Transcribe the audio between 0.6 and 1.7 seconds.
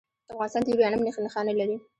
د یورانیم نښې نښانې